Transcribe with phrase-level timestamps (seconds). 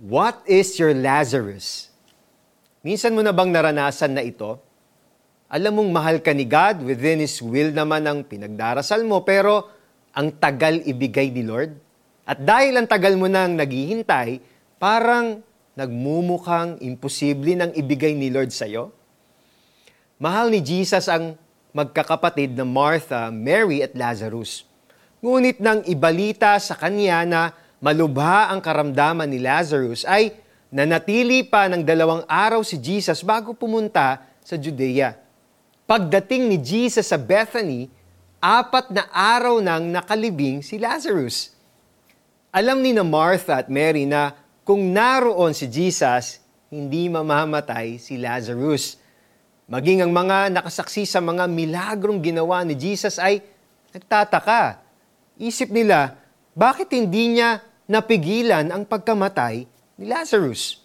[0.00, 1.92] What is your Lazarus?
[2.80, 4.56] Minsan mo na bang naranasan na ito?
[5.52, 9.68] Alam mong mahal ka ni God, within His will naman ang pinagdarasal mo, pero
[10.16, 11.76] ang tagal ibigay ni Lord?
[12.24, 14.40] At dahil ang tagal mo nang naghihintay,
[14.80, 15.44] parang
[15.76, 18.96] nagmumukhang imposible nang ibigay ni Lord sa'yo?
[20.16, 21.36] Mahal ni Jesus ang
[21.76, 24.64] magkakapatid na Martha, Mary at Lazarus.
[25.20, 30.36] Ngunit nang ibalita sa kanya na malubha ang karamdaman ni Lazarus ay
[30.68, 35.16] nanatili pa ng dalawang araw si Jesus bago pumunta sa Judea.
[35.88, 37.90] Pagdating ni Jesus sa Bethany,
[38.38, 41.50] apat na araw nang nakalibing si Lazarus.
[42.54, 46.38] Alam ni na Martha at Mary na kung naroon si Jesus,
[46.70, 49.00] hindi mamamatay si Lazarus.
[49.70, 53.42] Maging ang mga nakasaksi sa mga milagrong ginawa ni Jesus ay
[53.90, 54.82] nagtataka.
[55.38, 56.14] Isip nila,
[56.54, 59.66] bakit hindi niya napigilan ang pagkamatay
[59.98, 60.78] ni Lazarus.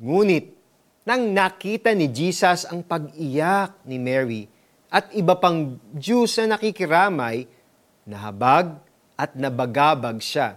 [0.00, 0.56] Ngunit,
[1.04, 4.44] nang nakita ni Jesus ang pag-iyak ni Mary
[4.88, 7.44] at iba pang Jews na nakikiramay,
[8.08, 8.80] nahabag
[9.16, 10.56] at nabagabag siya.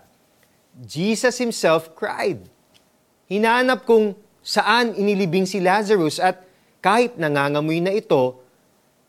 [0.76, 2.48] Jesus himself cried.
[3.28, 6.44] Hinanap kung saan inilibing si Lazarus at
[6.84, 8.40] kahit nangangamoy na ito,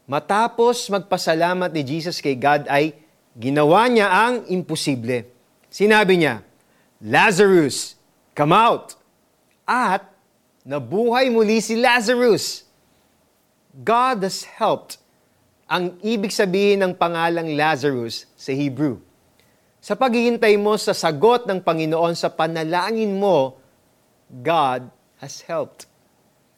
[0.07, 2.95] matapos magpasalamat ni Jesus kay God ay
[3.35, 5.32] ginawa niya ang imposible.
[5.73, 6.45] Sinabi niya,
[7.01, 7.97] Lazarus,
[8.37, 8.93] come out!
[9.65, 10.05] At
[10.69, 12.69] nabuhay muli si Lazarus.
[13.73, 15.01] God has helped
[15.65, 19.01] ang ibig sabihin ng pangalang Lazarus sa Hebrew.
[19.81, 23.57] Sa paghihintay mo sa sagot ng Panginoon sa panalangin mo,
[24.29, 24.93] God
[25.25, 25.89] has helped.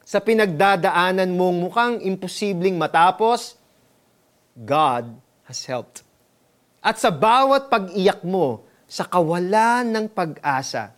[0.03, 3.55] Sa pinagdadaanan mong mukhang imposibleng matapos,
[4.59, 5.15] God
[5.47, 6.03] has helped.
[6.83, 10.95] At sa bawat pag-iyak mo, sa kawalan ng pag-asa,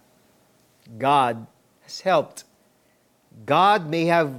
[0.84, 1.48] God
[1.80, 2.44] has helped.
[3.48, 4.36] God may have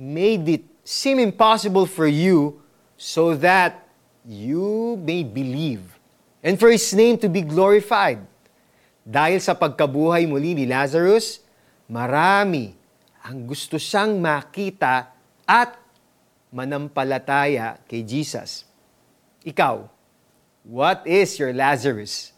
[0.00, 2.64] made it seem impossible for you
[2.96, 3.84] so that
[4.24, 5.84] you may believe
[6.40, 8.24] and for His name to be glorified.
[9.04, 11.44] Dahil sa pagkabuhay muli ni Lazarus,
[11.92, 12.72] marami
[13.20, 15.12] ang gusto siyang makita
[15.44, 15.76] at
[16.48, 18.64] manampalataya kay Jesus.
[19.44, 19.84] Ikaw,
[20.64, 22.37] what is your Lazarus?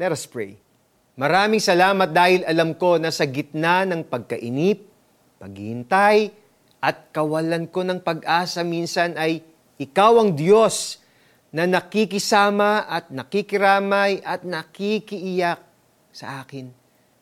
[0.00, 0.56] Let us pray.
[1.20, 4.88] Maraming salamat dahil alam ko na sa gitna ng pagkainip,
[5.36, 6.32] paghihintay,
[6.80, 9.44] at kawalan ko ng pag-asa minsan ay
[9.76, 10.96] ikaw ang Diyos
[11.52, 15.60] na nakikisama at nakikiramay at nakikiiyak
[16.08, 16.72] sa akin.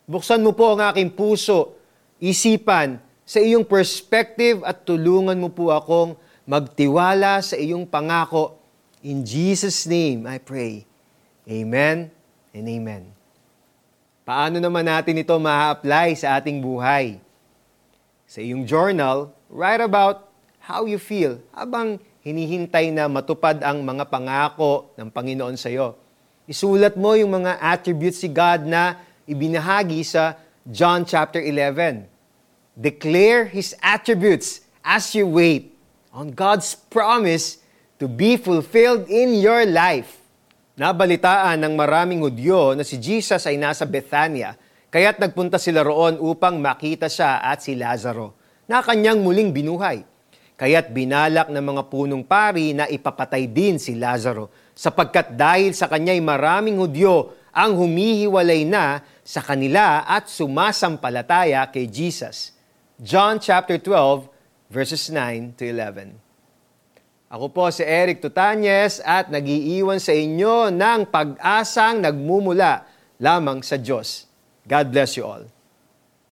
[0.07, 1.75] Buksan mo po ang aking puso,
[2.23, 6.15] isipan, sa iyong perspective at tulungan mo po akong
[6.47, 8.55] magtiwala sa iyong pangako.
[9.03, 10.87] In Jesus' name I pray.
[11.43, 12.20] Amen
[12.51, 13.03] and amen.
[14.21, 17.17] Paano naman natin ito ma-apply sa ating buhay?
[18.29, 20.31] Sa iyong journal, write about
[20.61, 25.97] how you feel habang hinihintay na matupad ang mga pangako ng Panginoon sa iyo.
[26.45, 30.37] Isulat mo yung mga attributes si God na ibinahagi sa
[30.69, 32.05] John chapter 11.
[32.77, 35.73] Declare His attributes as you wait
[36.13, 37.57] on God's promise
[37.97, 40.20] to be fulfilled in your life.
[40.81, 44.57] Nabalitaan ng maraming Hudyo na si Jesus ay nasa Bethania,
[44.89, 48.33] kaya't nagpunta sila roon upang makita siya at si Lazaro,
[48.65, 50.01] na kanyang muling binuhay.
[50.57, 56.17] Kaya't binalak ng mga punong pari na ipapatay din si Lazaro, sapagkat dahil sa kanya'y
[56.17, 62.57] maraming Hudyo ang humihiwalay na sa kanila at sumasampalataya kay Jesus.
[62.97, 64.25] John chapter 12
[64.73, 66.30] verses 9 to 11.
[67.31, 72.83] Ako po si Eric Tutanyes at nagiiwan sa inyo ng pag-asang nagmumula
[73.23, 74.27] lamang sa Diyos.
[74.67, 75.47] God bless you all.